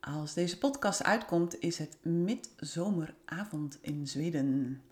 [0.00, 4.82] Als deze podcast uitkomt is het midzomeravond in Zweden.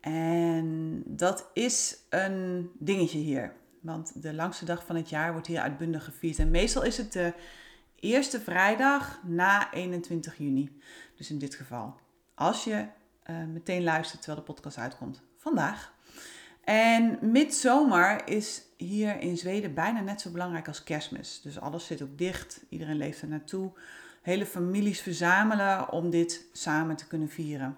[0.00, 3.52] En dat is een dingetje hier.
[3.80, 6.38] Want de langste dag van het jaar wordt hier uitbundig gevierd.
[6.38, 7.34] En meestal is het de
[8.00, 10.80] eerste vrijdag na 21 juni.
[11.16, 11.94] Dus in dit geval.
[12.34, 12.86] Als je
[13.30, 15.22] uh, meteen luistert terwijl de podcast uitkomt.
[15.36, 15.92] Vandaag.
[16.64, 21.40] En midzomer is hier in Zweden bijna net zo belangrijk als kerstmis.
[21.40, 22.64] Dus alles zit ook dicht.
[22.68, 23.72] Iedereen leeft er naartoe.
[24.24, 27.76] Hele families verzamelen om dit samen te kunnen vieren.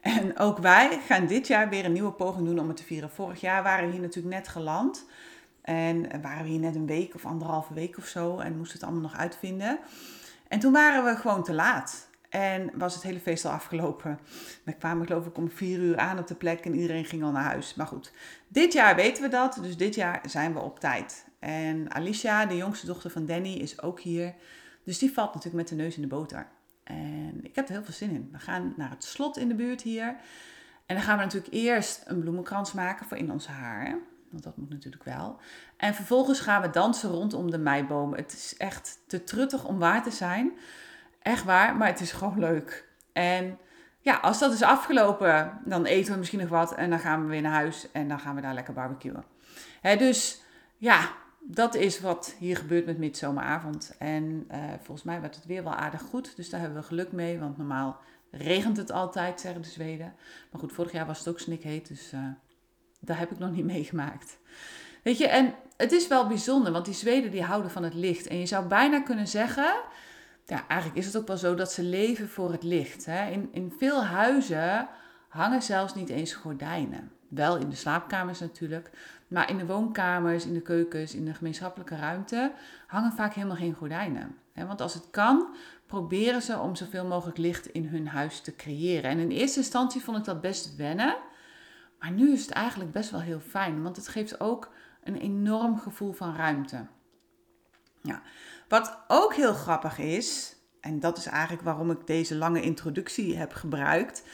[0.00, 3.10] En ook wij gaan dit jaar weer een nieuwe poging doen om het te vieren.
[3.10, 5.06] Vorig jaar waren we hier natuurlijk net geland.
[5.62, 8.38] En waren we hier net een week of anderhalve week of zo.
[8.38, 9.78] En moesten het allemaal nog uitvinden.
[10.48, 12.08] En toen waren we gewoon te laat.
[12.28, 14.18] En was het hele feest al afgelopen.
[14.62, 17.30] We kwamen geloof ik om vier uur aan op de plek en iedereen ging al
[17.30, 17.74] naar huis.
[17.74, 18.12] Maar goed,
[18.48, 19.58] dit jaar weten we dat.
[19.62, 21.24] Dus dit jaar zijn we op tijd.
[21.38, 24.34] En Alicia, de jongste dochter van Danny, is ook hier.
[24.86, 26.46] Dus die valt natuurlijk met de neus in de boter.
[26.84, 28.28] En ik heb er heel veel zin in.
[28.32, 30.16] We gaan naar het slot in de buurt hier.
[30.86, 33.98] En dan gaan we natuurlijk eerst een bloemenkrans maken voor in onze haar.
[34.30, 35.40] Want dat moet natuurlijk wel.
[35.76, 38.14] En vervolgens gaan we dansen rondom de meiboom.
[38.14, 40.52] Het is echt te truttig om waar te zijn.
[41.22, 42.88] Echt waar, maar het is gewoon leuk.
[43.12, 43.58] En
[44.00, 46.74] ja, als dat is afgelopen, dan eten we misschien nog wat.
[46.74, 49.24] En dan gaan we weer naar huis en dan gaan we daar lekker barbecuen.
[49.82, 50.42] Dus
[50.76, 51.08] ja,
[51.48, 53.94] dat is wat hier gebeurt met midzomeravond.
[53.98, 56.36] En uh, volgens mij werd het weer wel aardig goed.
[56.36, 57.38] Dus daar hebben we geluk mee.
[57.38, 60.14] Want normaal regent het altijd, zeggen de Zweden.
[60.50, 61.88] Maar goed, vorig jaar was het ook snikheet.
[61.88, 62.20] Dus uh,
[63.00, 64.38] daar heb ik nog niet meegemaakt.
[65.02, 66.72] Weet je, en het is wel bijzonder.
[66.72, 68.26] Want die Zweden die houden van het licht.
[68.26, 69.74] En je zou bijna kunnen zeggen...
[70.46, 73.04] Ja, eigenlijk is het ook wel zo dat ze leven voor het licht.
[73.04, 73.30] Hè?
[73.30, 74.88] In, in veel huizen
[75.28, 77.12] hangen zelfs niet eens gordijnen.
[77.28, 78.90] Wel in de slaapkamers natuurlijk.
[79.28, 82.52] Maar in de woonkamers, in de keukens, in de gemeenschappelijke ruimte
[82.86, 84.36] hangen vaak helemaal geen gordijnen.
[84.54, 85.54] Want als het kan,
[85.86, 89.10] proberen ze om zoveel mogelijk licht in hun huis te creëren.
[89.10, 91.16] En in eerste instantie vond ik dat best wennen.
[91.98, 94.72] Maar nu is het eigenlijk best wel heel fijn, want het geeft ook
[95.04, 96.86] een enorm gevoel van ruimte.
[98.02, 98.22] Ja.
[98.68, 103.52] Wat ook heel grappig is, en dat is eigenlijk waarom ik deze lange introductie heb
[103.52, 104.24] gebruikt.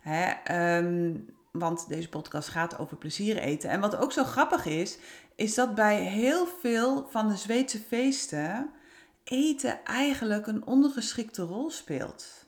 [0.00, 1.14] Hè, ehm,
[1.52, 3.70] want deze podcast gaat over plezier eten.
[3.70, 4.98] En wat ook zo grappig is,
[5.34, 8.70] is dat bij heel veel van de Zweedse feesten
[9.24, 12.46] eten eigenlijk een ondergeschikte rol speelt.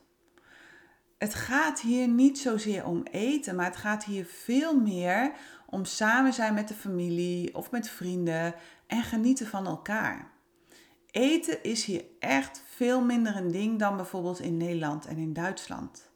[1.17, 5.31] Het gaat hier niet zozeer om eten, maar het gaat hier veel meer
[5.65, 8.55] om samen zijn met de familie of met vrienden
[8.87, 10.31] en genieten van elkaar.
[11.11, 16.12] Eten is hier echt veel minder een ding dan bijvoorbeeld in Nederland en in Duitsland.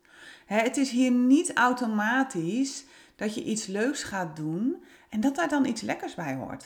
[0.47, 2.85] Het is hier niet automatisch
[3.15, 6.65] dat je iets leuks gaat doen en dat daar dan iets lekkers bij hoort.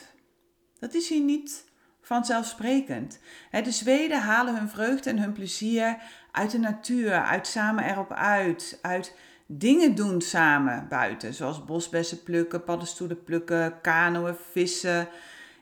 [0.78, 1.64] Dat is hier niet
[2.00, 3.18] vanzelfsprekend.
[3.50, 5.96] De Zweden halen hun vreugde en hun plezier
[6.32, 9.16] uit de natuur, uit samen erop uit, uit
[9.46, 15.08] dingen doen samen buiten, zoals bosbessen plukken, paddenstoelen plukken, kanoën, vissen,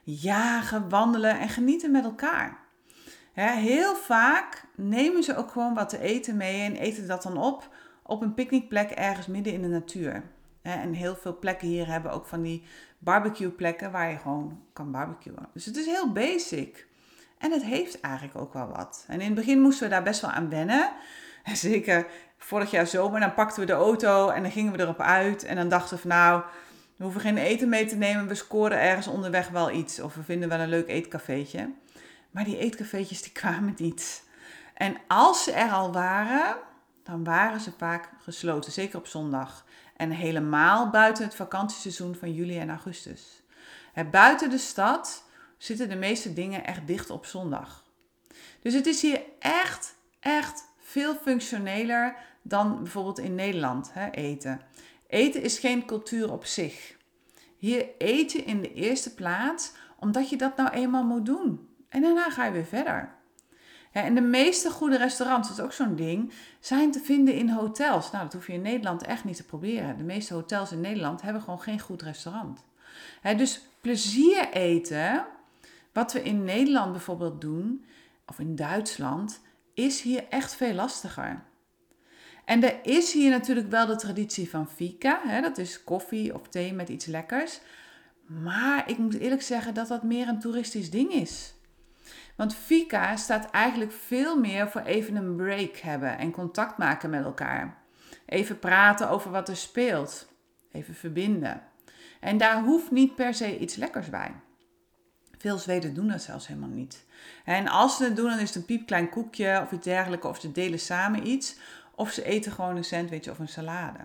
[0.03, 2.59] jagen, wandelen en genieten met elkaar.
[3.33, 7.69] Heel vaak nemen ze ook gewoon wat te eten mee en eten dat dan op
[8.11, 10.23] op een picknickplek ergens midden in de natuur.
[10.63, 12.63] En heel veel plekken hier hebben ook van die
[12.99, 15.49] barbecue plekken waar je gewoon kan barbecuen.
[15.55, 16.87] Dus het is heel basic.
[17.39, 19.05] En het heeft eigenlijk ook wel wat.
[19.09, 20.93] En in het begin moesten we daar best wel aan wennen.
[21.53, 22.07] Zeker
[22.39, 25.45] vorig jaar zomer, dan pakten we de auto en dan gingen we erop uit.
[25.45, 26.43] En dan dachten we van nou,
[26.97, 28.29] we hoeven geen eten mee te nemen.
[28.29, 30.01] We scoren ergens onderweg wel iets.
[30.01, 31.73] Of we vinden wel een leuk eetcafeetje.
[32.31, 34.23] Maar die eetcafeetjes die kwamen niet.
[34.75, 36.57] En als ze er al waren,
[37.11, 39.65] dan waren ze vaak gesloten, zeker op zondag.
[39.97, 43.43] En helemaal buiten het vakantieseizoen van juli en augustus.
[44.11, 45.25] buiten de stad
[45.59, 47.85] zitten de meeste dingen echt dicht op zondag.
[48.63, 54.61] Dus het is hier echt, echt veel functioneler dan bijvoorbeeld in Nederland hè, eten.
[55.07, 56.97] Eten is geen cultuur op zich.
[57.57, 61.69] Hier eet je in de eerste plaats omdat je dat nou eenmaal moet doen.
[61.89, 63.19] En daarna ga je weer verder.
[63.93, 68.11] En de meeste goede restaurants, dat is ook zo'n ding, zijn te vinden in hotels.
[68.11, 69.97] Nou, dat hoef je in Nederland echt niet te proberen.
[69.97, 72.65] De meeste hotels in Nederland hebben gewoon geen goed restaurant.
[73.37, 75.27] dus plezier eten,
[75.93, 77.85] wat we in Nederland bijvoorbeeld doen,
[78.27, 79.41] of in Duitsland,
[79.75, 81.43] is hier echt veel lastiger.
[82.45, 85.41] En er is hier natuurlijk wel de traditie van fika.
[85.41, 87.61] Dat is koffie of thee met iets lekkers.
[88.27, 91.55] Maar ik moet eerlijk zeggen dat dat meer een toeristisch ding is.
[92.41, 97.25] Want fika staat eigenlijk veel meer voor even een break hebben en contact maken met
[97.25, 97.77] elkaar.
[98.27, 100.29] Even praten over wat er speelt.
[100.73, 101.63] Even verbinden.
[102.21, 104.33] En daar hoeft niet per se iets lekkers bij.
[105.39, 107.05] Veel Zweden doen dat zelfs helemaal niet.
[107.45, 110.41] En als ze het doen, dan is het een piepklein koekje of iets dergelijks, of
[110.41, 111.57] ze delen samen iets,
[111.95, 113.99] of ze eten gewoon een sandwich of een salade.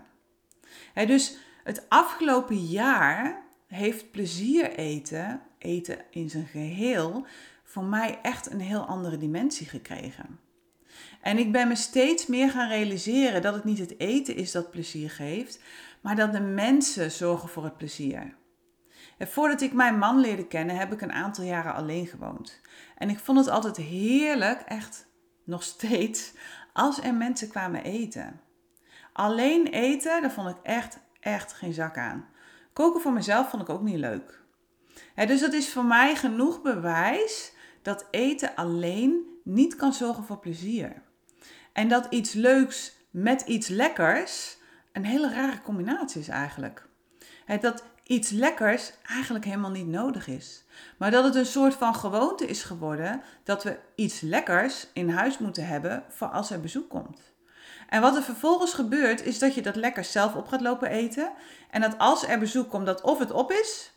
[0.94, 7.26] dus het afgelopen jaar heeft plezier eten, eten in zijn geheel,
[7.76, 10.40] voor mij echt een heel andere dimensie gekregen.
[11.20, 14.70] En ik ben me steeds meer gaan realiseren dat het niet het eten is dat
[14.70, 15.60] plezier geeft,
[16.00, 18.36] maar dat de mensen zorgen voor het plezier.
[19.18, 22.60] En voordat ik mijn man leerde kennen, heb ik een aantal jaren alleen gewoond.
[22.98, 25.08] En ik vond het altijd heerlijk, echt
[25.44, 26.32] nog steeds,
[26.72, 28.40] als er mensen kwamen eten.
[29.12, 32.28] Alleen eten, daar vond ik echt, echt geen zak aan.
[32.72, 34.42] Koken voor mezelf vond ik ook niet leuk.
[35.14, 37.54] dus dat is voor mij genoeg bewijs
[37.86, 41.02] dat eten alleen niet kan zorgen voor plezier.
[41.72, 44.56] En dat iets leuks met iets lekkers
[44.92, 46.86] een hele rare combinatie is eigenlijk.
[47.60, 50.64] dat iets lekkers eigenlijk helemaal niet nodig is.
[50.98, 55.38] Maar dat het een soort van gewoonte is geworden dat we iets lekkers in huis
[55.38, 57.20] moeten hebben voor als er bezoek komt.
[57.88, 61.32] En wat er vervolgens gebeurt is dat je dat lekker zelf op gaat lopen eten.
[61.70, 63.92] En dat als er bezoek komt, dat of het op is,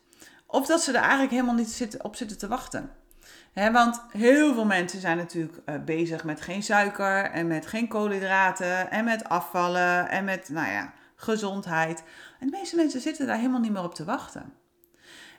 [0.46, 3.08] of dat ze er eigenlijk helemaal niet op zitten te wachten.
[3.54, 8.92] Want heel veel mensen zijn natuurlijk uh, bezig met geen suiker en met geen koolhydraten
[8.92, 12.04] en met afvallen en met, nou ja, gezondheid.
[12.40, 14.54] En de meeste mensen zitten daar helemaal niet meer op te wachten.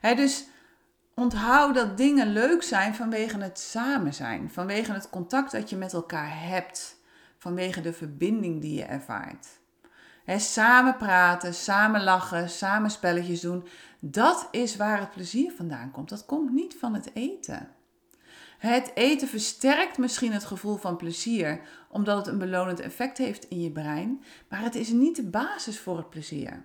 [0.00, 0.46] dus
[1.14, 5.92] onthoud dat dingen leuk zijn vanwege het samen zijn, vanwege het contact dat je met
[5.92, 6.96] elkaar hebt,
[7.38, 9.46] vanwege de verbinding die je ervaart.
[10.26, 13.66] samen praten, samen lachen, samen spelletjes doen,
[14.00, 16.08] dat is waar het plezier vandaan komt.
[16.08, 17.68] Dat komt niet van het eten.
[18.60, 23.60] Het eten versterkt misschien het gevoel van plezier, omdat het een belonend effect heeft in
[23.60, 26.64] je brein, maar het is niet de basis voor het plezier.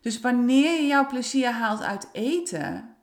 [0.00, 2.96] Dus wanneer je jouw plezier haalt uit eten,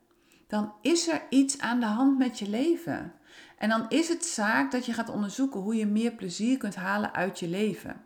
[0.46, 3.12] dan is er iets aan de hand met je leven.
[3.58, 7.14] En dan is het zaak dat je gaat onderzoeken hoe je meer plezier kunt halen
[7.14, 8.04] uit je leven.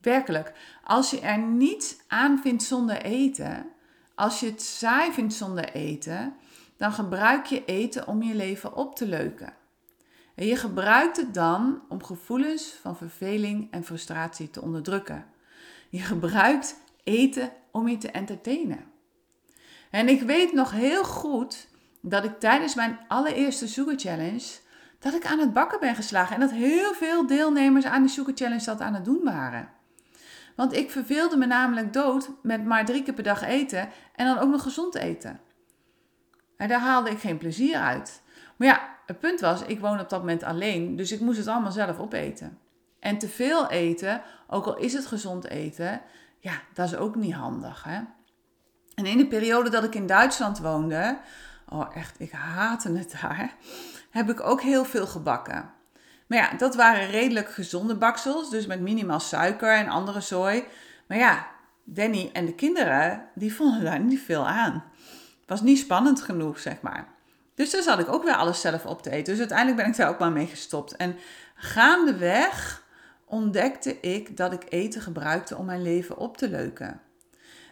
[0.00, 0.52] Werkelijk,
[0.84, 3.66] als je er niets aan vindt zonder eten,
[4.14, 6.36] als je het saai vindt zonder eten,
[6.78, 9.52] dan gebruik je eten om je leven op te leuken.
[10.34, 15.26] En je gebruikt het dan om gevoelens van verveling en frustratie te onderdrukken.
[15.88, 18.84] Je gebruikt eten om je te entertainen.
[19.90, 21.68] En ik weet nog heel goed
[22.00, 24.46] dat ik tijdens mijn allereerste Sugar Challenge
[24.98, 28.34] dat ik aan het bakken ben geslagen en dat heel veel deelnemers aan de Sugar
[28.34, 29.68] Challenge dat aan het doen waren.
[30.56, 34.38] Want ik verveelde me namelijk dood met maar drie keer per dag eten en dan
[34.38, 35.40] ook nog gezond eten.
[36.58, 38.22] En daar haalde ik geen plezier uit.
[38.56, 41.46] Maar ja, het punt was, ik woon op dat moment alleen, dus ik moest het
[41.46, 42.58] allemaal zelf opeten.
[43.00, 46.00] En te veel eten, ook al is het gezond eten,
[46.40, 47.84] ja, dat is ook niet handig.
[47.84, 48.00] Hè?
[48.94, 51.18] En in de periode dat ik in Duitsland woonde,
[51.68, 53.54] oh echt, ik haatte het daar,
[54.10, 55.70] heb ik ook heel veel gebakken.
[56.26, 60.64] Maar ja, dat waren redelijk gezonde baksels, dus met minimaal suiker en andere zooi.
[61.06, 61.46] Maar ja,
[61.84, 64.84] Danny en de kinderen, die vonden daar niet veel aan
[65.48, 67.08] was niet spannend genoeg, zeg maar.
[67.54, 69.24] Dus daar zat ik ook weer alles zelf op te eten.
[69.24, 70.96] Dus uiteindelijk ben ik daar ook maar mee gestopt.
[70.96, 71.16] En
[71.54, 72.86] gaandeweg
[73.24, 77.00] ontdekte ik dat ik eten gebruikte om mijn leven op te leuken.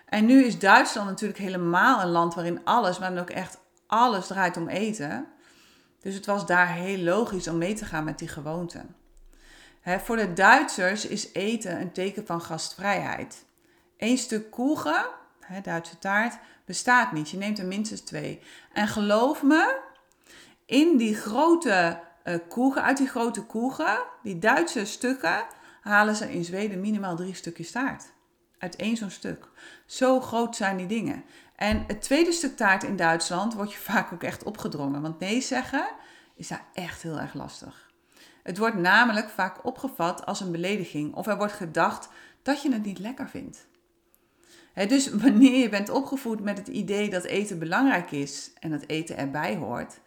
[0.06, 4.26] En nu is Duitsland natuurlijk helemaal een land waarin alles, maar dan ook echt alles
[4.26, 5.26] draait om eten.
[6.00, 8.97] Dus het was daar heel logisch om mee te gaan met die gewoonten.
[9.83, 13.45] voor de Duitsers is eten een teken van gastvrijheid.
[13.99, 15.06] Eén stuk koegen,
[15.62, 17.31] Duitse taart, bestaat niet.
[17.31, 18.43] Je neemt er minstens twee.
[18.73, 19.79] En geloof me,
[20.67, 25.45] in die grote uh, koegen, uit die grote koegen, die Duitse stukken,
[25.81, 28.13] halen ze in Zweden minimaal drie stukjes taart.
[28.59, 29.49] Uit één zo'n stuk.
[29.87, 31.25] Zo groot zijn die dingen.
[31.57, 35.03] En het tweede stuk taart in Duitsland wordt je vaak ook echt opgedrongen.
[35.03, 35.89] Want nee zeggen
[36.35, 37.91] is daar echt heel erg lastig.
[38.43, 41.15] Het wordt namelijk vaak opgevat als een belediging.
[41.15, 42.09] Of er wordt gedacht
[42.43, 43.67] dat je het niet lekker vindt
[44.85, 49.16] dus wanneer je bent opgevoed met het idee dat eten belangrijk is en dat eten
[49.16, 50.00] erbij hoort,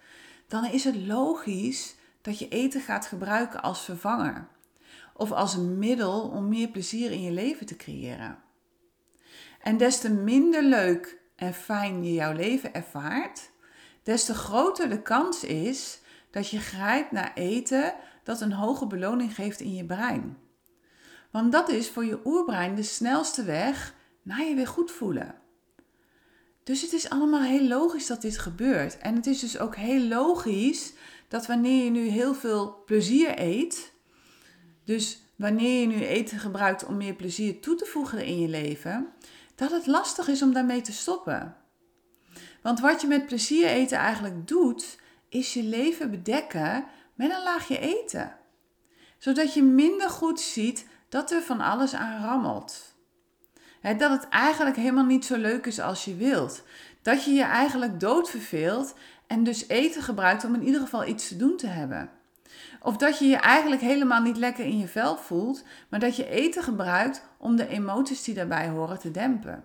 [0.47, 4.47] dan is het logisch dat je eten gaat gebruiken als vervanger
[5.13, 8.37] of als een middel om meer plezier in je leven te creëren.
[9.61, 13.51] En des te minder leuk en fijn je jouw leven ervaart,
[14.03, 19.35] des te groter de kans is dat je grijpt naar eten dat een hoge beloning
[19.35, 20.37] geeft in je brein.
[21.31, 23.93] Want dat is voor je oerbrein de snelste weg
[24.29, 25.35] naar je weer goed voelen.
[26.63, 28.97] Dus het is allemaal heel logisch dat dit gebeurt.
[28.97, 30.93] En het is dus ook heel logisch
[31.27, 33.93] dat wanneer je nu heel veel plezier eet,
[34.85, 39.07] dus wanneer je nu eten gebruikt om meer plezier toe te voegen in je leven,
[39.55, 41.55] dat het lastig is om daarmee te stoppen.
[42.61, 47.79] Want wat je met plezier eten eigenlijk doet, is je leven bedekken met een laagje
[47.79, 48.37] eten.
[49.17, 52.97] Zodat je minder goed ziet dat er van alles aan rammelt.
[53.81, 56.63] Dat het eigenlijk helemaal niet zo leuk is als je wilt.
[57.01, 58.95] Dat je je eigenlijk dood verveelt
[59.27, 62.09] en dus eten gebruikt om in ieder geval iets te doen te hebben.
[62.81, 66.29] Of dat je je eigenlijk helemaal niet lekker in je vel voelt, maar dat je
[66.29, 69.63] eten gebruikt om de emoties die daarbij horen te dempen.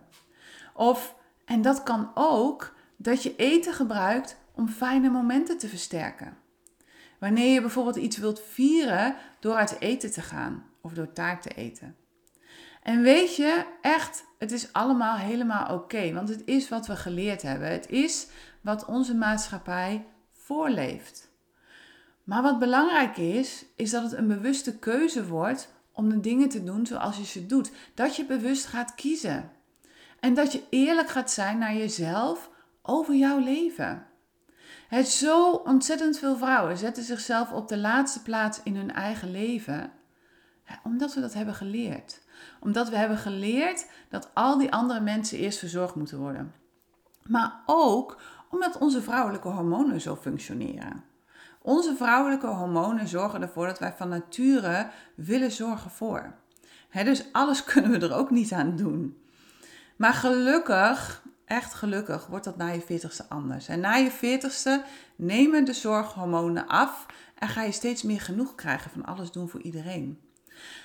[0.75, 6.37] Of, en dat kan ook, dat je eten gebruikt om fijne momenten te versterken.
[7.19, 11.51] Wanneer je bijvoorbeeld iets wilt vieren door uit eten te gaan of door taart te
[11.51, 11.97] eten.
[12.85, 17.43] En weet je, echt, het is allemaal helemaal oké, want het is wat we geleerd
[17.43, 17.69] hebben.
[17.69, 18.27] Het is
[18.61, 21.31] wat onze maatschappij voorleeft.
[22.25, 26.65] Maar wat belangrijk is, is dat het een bewuste keuze wordt om de dingen te
[26.65, 27.71] doen zoals je ze doet.
[27.95, 29.51] Dat je bewust gaat kiezen.
[30.21, 32.51] En dat je eerlijk gaat zijn naar jezelf
[32.83, 34.07] over jouw leven.
[34.89, 39.93] Het zo ontzettend veel vrouwen zetten zichzelf op de laatste plaats in hun eigen leven,
[40.83, 42.23] omdat we dat hebben geleerd.
[42.61, 46.55] Omdat we hebben geleerd dat al die andere mensen eerst verzorgd moeten worden.
[47.23, 48.21] Maar ook
[48.51, 51.05] omdat onze vrouwelijke hormonen zo functioneren.
[51.63, 56.35] Onze vrouwelijke hormonen zorgen ervoor dat wij van nature willen zorgen voor.
[56.93, 59.19] dus alles kunnen we er ook niet aan doen.
[59.97, 63.69] Maar gelukkig, echt gelukkig, wordt dat na je 40ste anders.
[63.69, 64.87] En na je 40ste
[65.17, 69.61] nemen de zorghormonen af en ga je steeds meer genoeg krijgen van alles doen voor
[69.63, 70.21] iedereen.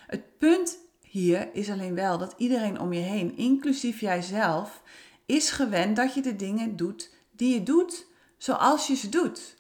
[0.07, 0.77] Het punt
[1.09, 4.81] hier is alleen wel dat iedereen om je heen, inclusief jijzelf,
[5.25, 9.55] is gewend dat je de dingen doet die je doet zoals je ze doet.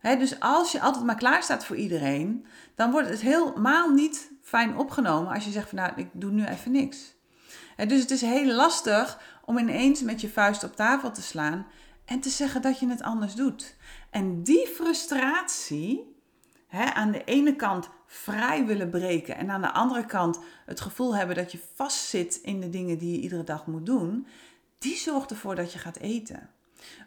[0.00, 4.76] dus als je altijd maar klaar staat voor iedereen, dan wordt het helemaal niet fijn
[4.76, 7.14] opgenomen als je zegt van nou, ik doe nu even niks.
[7.76, 11.66] dus het is heel lastig om ineens met je vuist op tafel te slaan
[12.04, 13.76] en te zeggen dat je het anders doet.
[14.10, 16.12] En die frustratie,
[16.94, 21.36] aan de ene kant vrij willen breken en aan de andere kant het gevoel hebben
[21.36, 24.26] dat je vastzit in de dingen die je iedere dag moet doen,
[24.78, 26.50] die zorgt ervoor dat je gaat eten.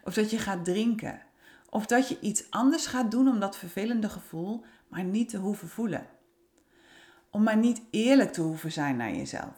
[0.04, 1.22] Of dat je gaat drinken.
[1.70, 5.68] Of dat je iets anders gaat doen om dat vervelende gevoel maar niet te hoeven
[5.68, 6.06] voelen.
[7.30, 9.54] Om maar niet eerlijk te hoeven zijn naar jezelf.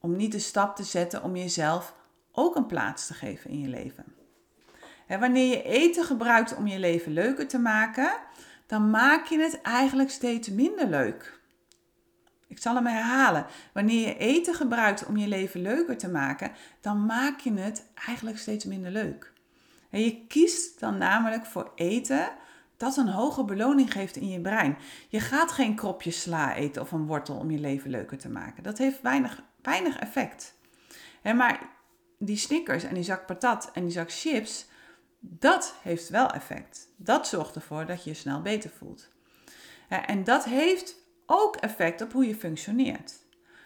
[0.00, 1.94] Om niet de stap te zetten om jezelf
[2.32, 4.04] ook een plaats te geven in je leven.
[5.06, 8.12] En wanneer je eten gebruikt om je leven leuker te maken,
[8.66, 11.40] dan maak je het eigenlijk steeds minder leuk.
[12.46, 13.46] Ik zal hem herhalen.
[13.72, 18.38] Wanneer je eten gebruikt om je leven leuker te maken, dan maak je het eigenlijk
[18.38, 19.32] steeds minder leuk.
[19.90, 22.32] En je kiest dan namelijk voor eten
[22.76, 24.76] dat een hoge beloning geeft in je brein.
[25.08, 28.62] Je gaat geen kropje sla eten of een wortel om je leven leuker te maken.
[28.62, 30.54] Dat heeft weinig, weinig effect.
[31.22, 31.68] maar
[32.18, 34.66] die snickers en die zak patat en die zak chips,
[35.26, 36.88] dat heeft wel effect.
[36.96, 39.08] Dat zorgt ervoor dat je je snel beter voelt.
[39.88, 43.14] En dat heeft ook effect op hoe je functioneert.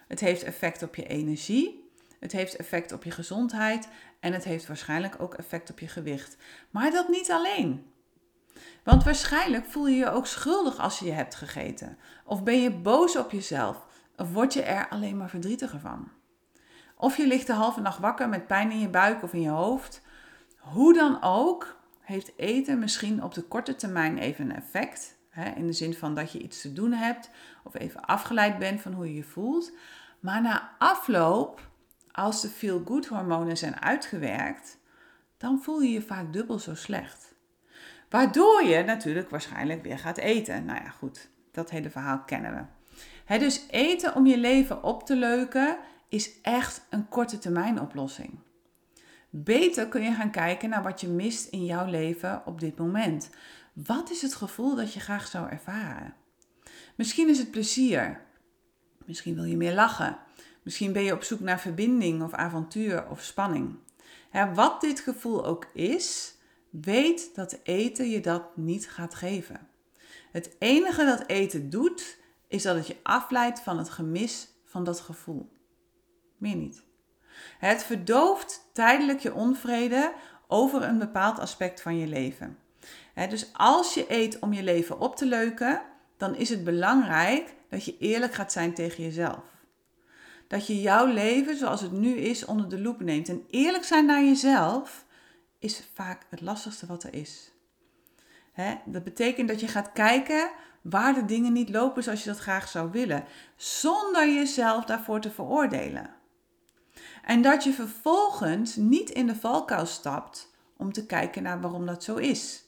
[0.09, 3.89] Het heeft effect op je energie, het heeft effect op je gezondheid
[4.21, 6.37] en het heeft waarschijnlijk ook effect op je gewicht.
[6.71, 7.93] Maar dat niet alleen.
[8.85, 11.99] Want waarschijnlijk voel je je ook schuldig als je je hebt gegeten.
[12.25, 13.87] Of ben je boos op jezelf.
[14.17, 16.09] Of word je er alleen maar verdrietiger van.
[16.97, 19.49] Of je ligt de halve nacht wakker met pijn in je buik of in je
[19.49, 20.03] hoofd.
[20.59, 25.17] Hoe dan ook, heeft eten misschien op de korte termijn even een effect.
[25.31, 27.31] Hè, in de zin van dat je iets te doen hebt
[27.65, 29.73] of even afgeleid bent van hoe je je voelt.
[30.21, 31.69] Maar na afloop,
[32.13, 34.79] als de feel-good hormonen zijn uitgewerkt,
[35.37, 37.35] dan voel je je vaak dubbel zo slecht.
[38.11, 40.65] Waardoor je natuurlijk waarschijnlijk weer gaat eten.
[40.65, 42.71] Nou ja, goed, dat hele verhaal kennen
[43.27, 43.39] we.
[43.39, 48.39] dus eten om je leven op te leuken is echt een korte termijn oplossing.
[49.31, 53.31] Beter kun je gaan kijken naar wat je mist in jouw leven op dit moment.
[53.73, 56.15] Wat is het gevoel dat je graag zou ervaren?
[56.97, 58.21] Misschien is het plezier.
[59.05, 60.19] Misschien wil je meer lachen.
[60.63, 63.77] Misschien ben je op zoek naar verbinding of avontuur of spanning.
[64.55, 66.37] wat dit gevoel ook is,
[66.71, 69.69] weet dat eten je dat niet gaat geven.
[70.33, 72.19] Het enige dat eten doet,
[72.49, 75.53] is dat het je afleidt van het gemis van dat gevoel.
[76.37, 76.88] Meer niet.
[77.59, 80.13] Het verdooft tijdelijk je onvrede
[80.47, 82.59] over een bepaald aspect van je leven.
[83.29, 85.83] dus als je eet om je leven op te leuken,
[86.17, 89.45] dan is het belangrijk dat je eerlijk gaat zijn tegen jezelf.
[90.49, 93.29] Dat je jouw leven zoals het nu is onder de loep neemt.
[93.29, 95.05] En eerlijk zijn naar jezelf
[95.59, 97.53] is vaak het lastigste wat er is.
[98.85, 100.51] dat betekent dat je gaat kijken
[100.83, 103.25] waar de dingen niet lopen zoals je dat graag zou willen,
[103.57, 106.11] zonder jezelf daarvoor te veroordelen.
[107.29, 112.05] En dat je vervolgens niet in de valkuil stapt om te kijken naar waarom dat
[112.05, 112.65] zo is.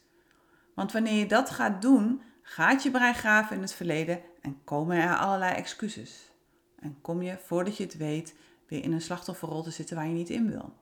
[0.75, 4.97] Want wanneer je dat gaat doen, gaat je brein graven in het verleden en komen
[4.97, 6.33] er allerlei excuses.
[6.79, 8.35] En kom je, voordat je het weet,
[8.69, 10.75] weer in een slachtofferrol te zitten waar je niet in wil.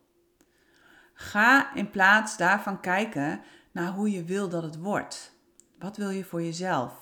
[1.12, 3.40] Ga in plaats daarvan kijken
[3.72, 5.32] naar hoe je wil dat het wordt.
[5.78, 6.92] Wat wil je voor jezelf?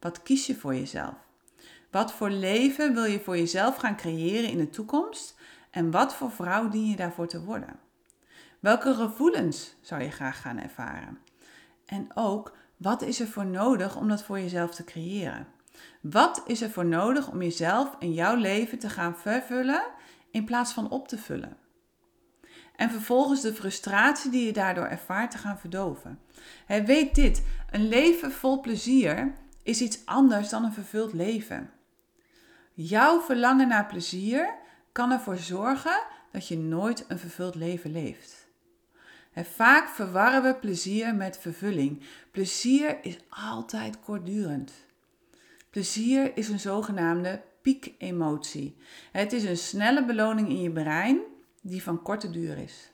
[0.00, 1.14] Wat kies je voor jezelf?
[1.90, 5.35] Wat voor leven wil je voor jezelf gaan creëren in de toekomst?
[5.76, 7.78] En wat voor vrouw dien je daarvoor te worden?
[8.60, 11.18] Welke gevoelens zou je graag gaan ervaren?
[11.86, 15.46] En ook, wat is er voor nodig om dat voor jezelf te creëren?
[16.00, 19.82] Wat is er voor nodig om jezelf en jouw leven te gaan vervullen
[20.30, 21.56] in plaats van op te vullen?
[22.76, 26.18] En vervolgens de frustratie die je daardoor ervaart te gaan verdoven.
[26.66, 31.70] He, weet dit: een leven vol plezier is iets anders dan een vervuld leven.
[32.74, 34.64] Jouw verlangen naar plezier
[34.96, 38.46] kan ervoor zorgen dat je nooit een vervuld leven leeft.
[39.34, 42.02] Vaak verwarren we plezier met vervulling.
[42.30, 44.72] Plezier is altijd kortdurend.
[45.70, 48.76] Plezier is een zogenaamde piekemotie.
[49.12, 51.20] Het is een snelle beloning in je brein
[51.62, 52.90] die van korte duur is.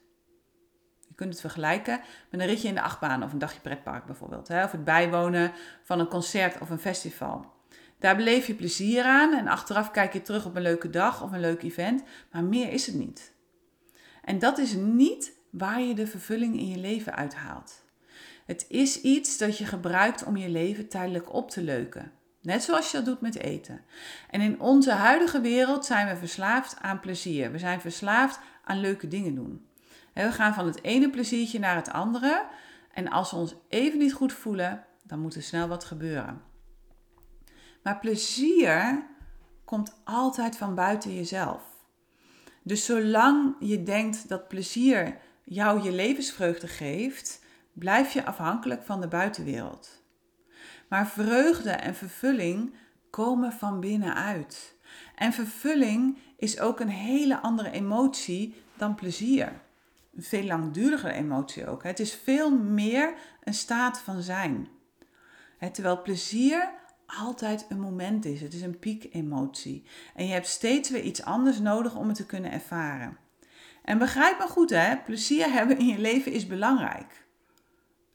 [1.09, 4.51] Je kunt het vergelijken met een ritje in de achtbaan of een dagje pretpark bijvoorbeeld.
[4.51, 7.62] Of het bijwonen van een concert of een festival.
[8.03, 11.33] Daar beleef je plezier aan en achteraf kijk je terug op een leuke dag of
[11.33, 13.33] een leuk event, maar meer is het niet.
[14.25, 17.85] En dat is niet waar je de vervulling in je leven uithaalt.
[18.47, 22.13] Het is iets dat je gebruikt om je leven tijdelijk op te leuken.
[22.41, 23.81] Net zoals je dat doet met eten.
[24.31, 27.53] En in onze huidige wereld zijn we verslaafd aan plezier.
[27.53, 29.67] We zijn verslaafd aan leuke dingen doen.
[30.15, 32.47] We gaan van het ene pleziertje naar het andere.
[32.93, 36.52] En als we ons even niet goed voelen, dan moet er snel wat gebeuren.
[37.83, 39.07] Maar plezier
[39.65, 41.63] komt altijd van buiten jezelf.
[42.63, 49.09] Dus zolang je denkt dat plezier jou je levensvreugde geeft, blijf je afhankelijk van de
[49.09, 50.03] buitenwereld.
[50.89, 52.75] Maar vreugde en vervulling
[53.11, 54.75] komen van binnenuit.
[55.15, 59.61] En vervulling is ook een hele andere emotie dan plezier.
[60.17, 61.83] Een veel langdurigere emotie ook.
[61.83, 63.15] Het is veel meer
[63.45, 64.69] een staat van zijn.
[65.73, 66.69] Terwijl plezier
[67.19, 68.41] altijd een moment is.
[68.41, 69.85] Het is een piekemotie.
[70.15, 73.17] En je hebt steeds weer iets anders nodig om het te kunnen ervaren.
[73.85, 74.97] En begrijp me goed, hè?
[74.97, 77.27] plezier hebben in je leven is belangrijk.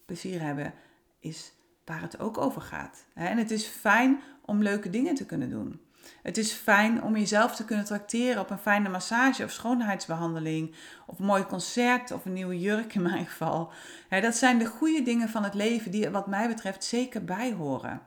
[0.05, 0.73] Plezier hebben
[1.19, 1.53] is
[1.85, 3.05] waar het ook over gaat.
[3.13, 5.81] En het is fijn om leuke dingen te kunnen doen.
[6.23, 10.75] Het is fijn om jezelf te kunnen tracteren op een fijne massage of schoonheidsbehandeling.
[11.05, 13.71] Of een mooi concert of een nieuwe jurk in mijn geval.
[14.09, 18.01] Dat zijn de goede dingen van het leven die wat mij betreft zeker bij horen.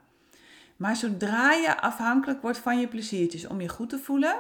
[0.80, 4.36] Maar zodra je afhankelijk wordt van je pleziertjes om je goed te voelen,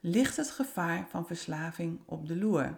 [0.00, 2.76] ligt het gevaar van verslaving op de loer.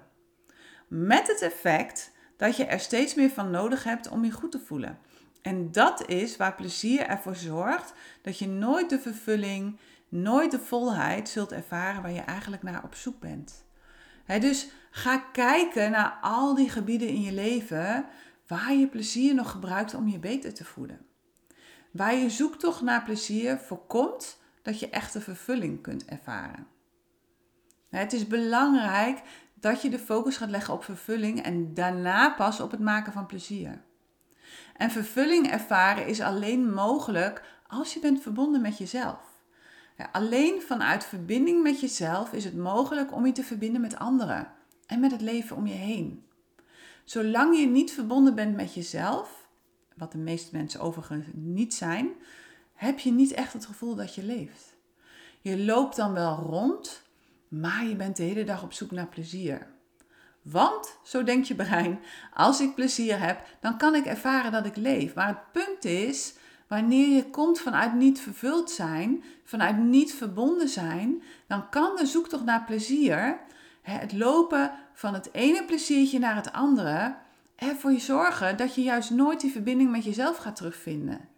[0.88, 4.58] Met het effect dat je er steeds meer van nodig hebt om je goed te
[4.58, 4.98] voelen.
[5.42, 11.28] En dat is waar plezier ervoor zorgt dat je nooit de vervulling, nooit de volheid
[11.28, 13.64] zult ervaren waar je eigenlijk naar op zoek bent.
[14.26, 18.06] dus ga kijken naar al die gebieden in je leven
[18.46, 21.07] waar je plezier nog gebruikt om je beter te voelen.
[21.98, 26.66] Waar je zoektocht naar plezier voorkomt dat je echte vervulling kunt ervaren.
[27.88, 29.22] Het is belangrijk
[29.54, 33.26] dat je de focus gaat leggen op vervulling en daarna pas op het maken van
[33.26, 33.82] plezier.
[34.76, 39.20] En vervulling ervaren is alleen mogelijk als je bent verbonden met jezelf.
[40.12, 44.52] Alleen vanuit verbinding met jezelf is het mogelijk om je te verbinden met anderen
[44.86, 46.26] en met het leven om je heen.
[47.04, 49.37] Zolang je niet verbonden bent met jezelf,
[49.98, 52.10] wat de meeste mensen overigens niet zijn,
[52.74, 54.76] heb je niet echt het gevoel dat je leeft.
[55.40, 57.02] Je loopt dan wel rond,
[57.48, 59.66] maar je bent de hele dag op zoek naar plezier.
[60.42, 62.00] Want, zo denkt je brein,
[62.34, 65.14] als ik plezier heb, dan kan ik ervaren dat ik leef.
[65.14, 66.34] Maar het punt is,
[66.66, 72.44] wanneer je komt vanuit niet vervuld zijn, vanuit niet verbonden zijn, dan kan de zoektocht
[72.44, 73.40] naar plezier,
[73.82, 77.16] het lopen van het ene pleziertje naar het andere,
[77.58, 81.28] ervoor je zorgen dat je juist nooit die verbinding met jezelf gaat terugvinden.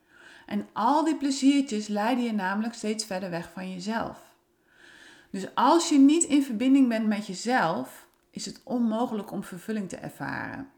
[0.46, 4.18] En al die pleziertjes leiden je namelijk steeds verder weg van jezelf.
[5.30, 9.96] Dus als je niet in verbinding bent met jezelf, is het onmogelijk om vervulling te
[9.96, 10.70] ervaren.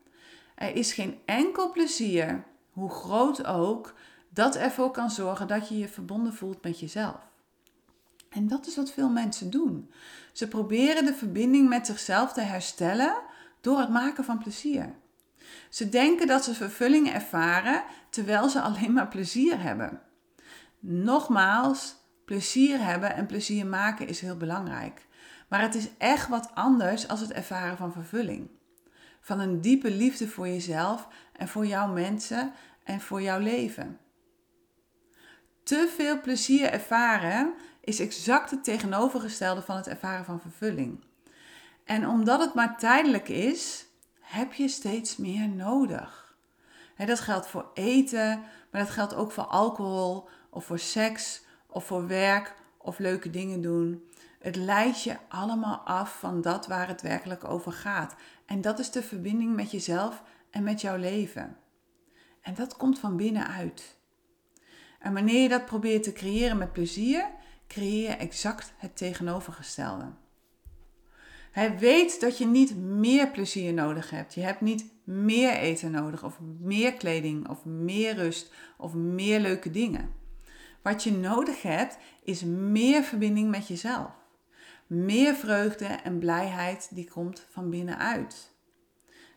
[0.55, 3.95] Er is geen enkel plezier, hoe groot ook,
[4.29, 7.31] dat ervoor kan zorgen dat je je verbonden voelt met jezelf.
[8.29, 9.91] En dat is wat veel mensen doen.
[10.33, 13.15] Ze proberen de verbinding met zichzelf te herstellen
[13.61, 14.95] door het maken van plezier.
[15.69, 20.01] Ze denken dat ze vervulling ervaren terwijl ze alleen maar plezier hebben.
[20.79, 25.07] Nogmaals, plezier hebben en plezier maken is heel belangrijk.
[25.49, 28.51] Maar het is echt wat anders als het ervaren van vervulling.
[29.21, 32.53] Van een diepe liefde voor jezelf en voor jouw mensen
[32.85, 33.99] en voor jouw leven.
[35.63, 41.05] Te veel plezier ervaren is exact het tegenovergestelde van het ervaren van vervulling.
[41.85, 43.87] En omdat het maar tijdelijk is,
[44.33, 46.37] heb je steeds meer nodig.
[46.97, 52.07] dat geldt voor eten, maar dat geldt ook voor alcohol of voor seks of voor
[52.07, 54.11] werk of leuke dingen doen.
[54.39, 58.15] Het leidt je allemaal af van dat waar het werkelijk over gaat.
[58.47, 61.57] En dat is de verbinding met jezelf en met jouw leven.
[62.41, 63.97] En dat komt van binnenuit.
[64.99, 67.31] En wanneer je dat probeert te creëren met plezier,
[67.67, 70.22] creëer je exact het tegenovergestelde.
[71.53, 74.35] Hij weet dat je niet meer plezier nodig hebt.
[74.35, 79.71] Je hebt niet meer eten nodig, of meer kleding, of meer rust, of meer leuke
[79.71, 80.15] dingen.
[80.83, 84.11] Wat je nodig hebt, is meer verbinding met jezelf.
[84.87, 88.51] Meer vreugde en blijheid die komt van binnenuit.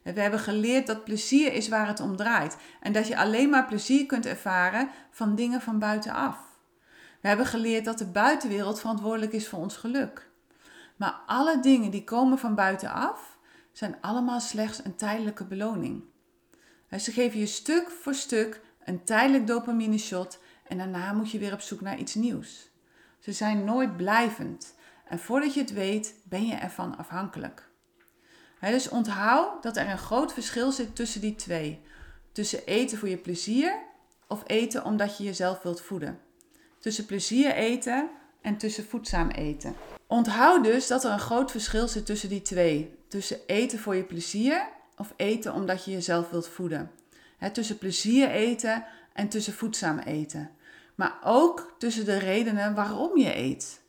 [0.04, 3.66] We hebben geleerd dat plezier is waar het om draait en dat je alleen maar
[3.66, 6.38] plezier kunt ervaren van dingen van buitenaf.
[7.22, 10.34] We hebben geleerd dat de buitenwereld verantwoordelijk is voor ons geluk.
[10.96, 13.38] Maar alle dingen die komen van buitenaf
[13.72, 16.04] zijn allemaal slechts een tijdelijke beloning.
[17.00, 21.54] Ze geven je stuk voor stuk een tijdelijk dopamine shot en daarna moet je weer
[21.54, 22.70] op zoek naar iets nieuws.
[23.20, 27.70] Ze zijn nooit blijvend en voordat je het weet ben je ervan afhankelijk.
[28.60, 31.82] dus onthoud dat er een groot verschil zit tussen die twee.
[32.32, 33.80] Tussen eten voor je plezier
[34.28, 36.20] of eten omdat je jezelf wilt voeden.
[36.80, 38.10] Tussen plezier eten
[38.46, 39.76] en tussen voedzaam eten.
[40.08, 42.96] Onthoud dus dat er een groot verschil zit tussen die twee.
[43.08, 46.92] Tussen eten voor je plezier of eten omdat je jezelf wilt voeden.
[47.54, 50.50] tussen plezier eten en tussen voedzaam eten.
[50.96, 53.82] Maar ook tussen de redenen waarom je eet.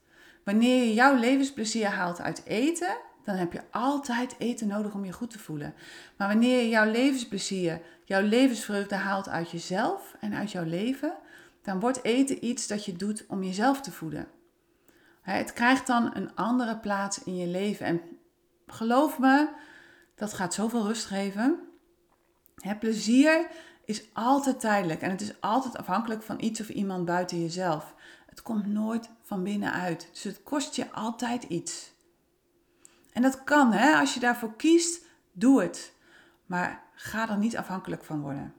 [0.44, 5.12] Wanneer je jouw levensplezier haalt uit eten, dan heb je altijd eten nodig om je
[5.12, 5.74] goed te voelen.
[6.16, 11.12] Maar wanneer je jouw levensplezier, jouw levensvreugde haalt uit jezelf en uit jouw leven,
[11.62, 14.28] dan wordt eten iets dat je doet om jezelf te voeden.
[15.34, 17.86] Het krijgt dan een andere plaats in je leven.
[17.86, 18.00] En
[18.66, 19.48] geloof me,
[20.14, 21.60] dat gaat zoveel rust geven.
[22.78, 23.46] Plezier
[23.84, 27.94] is altijd tijdelijk en het is altijd afhankelijk van iets of iemand buiten jezelf.
[28.26, 30.08] Het komt nooit van binnenuit.
[30.12, 31.92] Dus het kost je altijd iets.
[33.12, 33.96] En dat kan, hè?
[33.96, 35.92] als je daarvoor kiest, doe het.
[36.46, 38.54] Maar ga er niet afhankelijk van worden.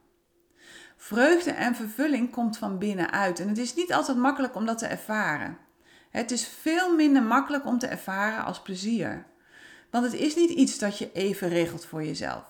[0.98, 4.86] Vreugde en vervulling komt van binnenuit en het is niet altijd makkelijk om dat te
[4.86, 5.58] ervaren.
[6.18, 9.26] Het is veel minder makkelijk om te ervaren als plezier.
[9.92, 12.44] Want het is niet iets dat je even regelt voor jezelf.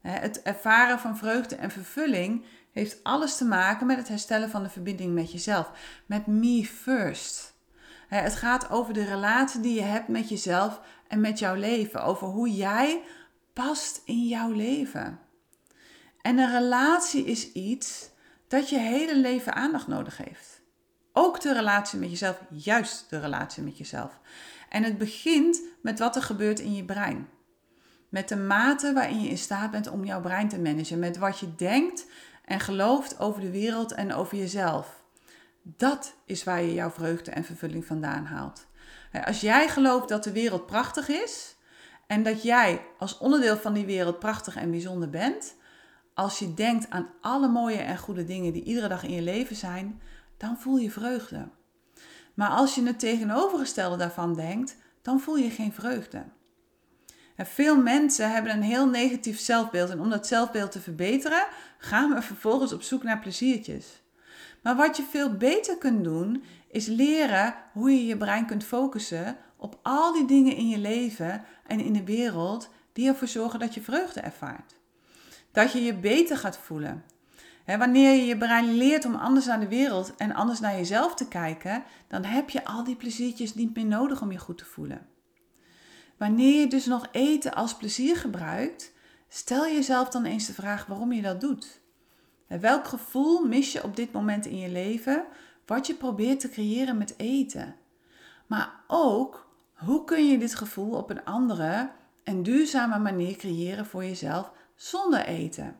[0.00, 4.68] Het ervaren van vreugde en vervulling heeft alles te maken met het herstellen van de
[4.68, 5.70] verbinding met jezelf.
[6.06, 7.54] Met me first.
[8.08, 12.04] Het gaat over de relatie die je hebt met jezelf en met jouw leven.
[12.04, 13.02] Over hoe jij
[13.52, 15.18] past in jouw leven.
[16.22, 18.10] En een relatie is iets
[18.48, 20.55] dat je hele leven aandacht nodig heeft.
[21.18, 24.20] Ook de relatie met jezelf, juist de relatie met jezelf.
[24.68, 27.28] En het begint met wat er gebeurt in je brein.
[28.08, 30.98] Met de mate waarin je in staat bent om jouw brein te managen.
[30.98, 32.06] Met wat je denkt
[32.44, 35.02] en gelooft over de wereld en over jezelf.
[35.62, 38.66] Dat is waar je jouw vreugde en vervulling vandaan haalt.
[39.24, 41.56] Als jij gelooft dat de wereld prachtig is
[42.06, 45.54] en dat jij als onderdeel van die wereld prachtig en bijzonder bent,
[46.14, 49.56] als je denkt aan alle mooie en goede dingen die iedere dag in je leven
[49.56, 50.00] zijn,
[50.36, 51.48] dan voel je vreugde.
[52.34, 56.24] Maar als je het tegenovergestelde daarvan denkt, dan voel je geen vreugde.
[57.36, 61.46] En veel mensen hebben een heel negatief zelfbeeld en om dat zelfbeeld te verbeteren,
[61.78, 64.02] gaan we vervolgens op zoek naar pleziertjes.
[64.62, 69.36] Maar wat je veel beter kunt doen, is leren hoe je je brein kunt focussen
[69.56, 73.74] op al die dingen in je leven en in de wereld die ervoor zorgen dat
[73.74, 74.74] je vreugde ervaart.
[75.52, 77.04] Dat je je beter gaat voelen,
[77.66, 81.28] wanneer je je brein leert om anders naar de wereld en anders naar jezelf te
[81.28, 85.06] kijken, dan heb je al die pleziertjes niet meer nodig om je goed te voelen.
[86.16, 88.92] Wanneer je dus nog eten als plezier gebruikt,
[89.28, 91.80] stel jezelf dan eens de vraag waarom je dat doet.
[92.46, 95.24] welk gevoel mis je op dit moment in je leven
[95.66, 97.76] wat je probeert te creëren met eten?
[98.46, 101.90] Maar ook, hoe kun je dit gevoel op een andere
[102.24, 105.76] en duurzame manier creëren voor jezelf zonder eten?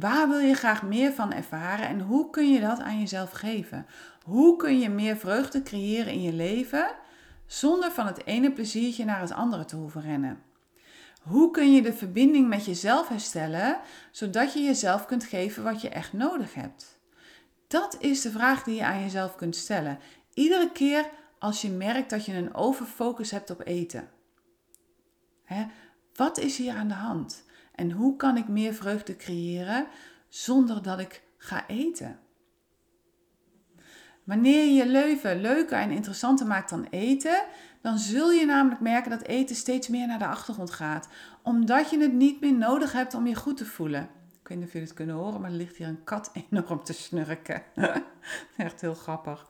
[0.00, 3.86] Waar wil je graag meer van ervaren en hoe kun je dat aan jezelf geven?
[4.24, 6.90] Hoe kun je meer vreugde creëren in je leven
[7.46, 10.42] zonder van het ene pleziertje naar het andere te hoeven rennen?
[11.22, 15.88] Hoe kun je de verbinding met jezelf herstellen zodat je jezelf kunt geven wat je
[15.88, 16.98] echt nodig hebt?
[17.66, 19.98] Dat is de vraag die je aan jezelf kunt stellen.
[20.34, 24.08] Iedere keer als je merkt dat je een overfocus hebt op eten.
[25.44, 25.66] Hè?
[26.14, 27.42] Wat is hier aan de hand?
[27.80, 29.86] En hoe kan ik meer vreugde creëren
[30.28, 32.18] zonder dat ik ga eten?
[34.24, 37.42] Wanneer je je leven leuker en interessanter maakt dan eten,
[37.80, 41.08] dan zul je namelijk merken dat eten steeds meer naar de achtergrond gaat,
[41.42, 44.02] omdat je het niet meer nodig hebt om je goed te voelen.
[44.42, 46.84] Ik weet niet of jullie het kunnen horen, maar er ligt hier een kat enorm
[46.84, 47.62] te snurken.
[48.56, 49.46] Echt heel grappig.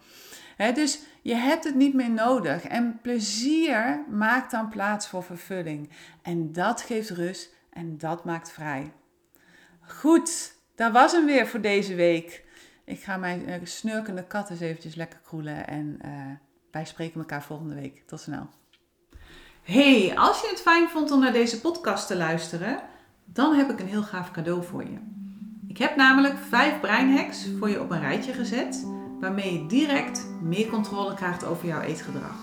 [0.74, 2.64] dus je hebt het niet meer nodig.
[2.64, 5.90] En plezier maakt dan plaats voor vervulling.
[6.22, 8.92] En dat geeft rust en dat maakt vrij.
[9.80, 12.44] Goed, dat was hem weer voor deze week.
[12.84, 15.66] Ik ga mijn uh, snurkende kat eens eventjes lekker kroelen.
[15.66, 16.10] En uh,
[16.70, 18.02] wij spreken elkaar volgende week.
[18.06, 18.48] Tot snel.
[19.62, 22.80] Hey, als je het fijn vond om naar deze podcast te luisteren,
[23.24, 24.98] dan heb ik een heel gaaf cadeau voor je.
[25.68, 28.86] Ik heb namelijk vijf breinhacks voor je op een rijtje gezet,
[29.20, 32.36] waarmee je direct meer controle krijgt over jouw eetgedrag.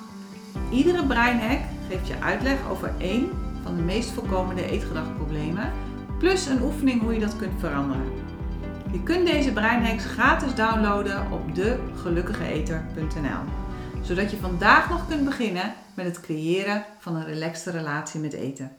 [0.71, 5.71] Iedere breinhack geeft je uitleg over één van de meest voorkomende eetgedragproblemen,
[6.19, 8.11] plus een oefening hoe je dat kunt veranderen.
[8.91, 13.43] Je kunt deze breinhacks gratis downloaden op degelukkigeeter.nl,
[14.01, 18.76] zodat je vandaag nog kunt beginnen met het creëren van een relaxte relatie met eten.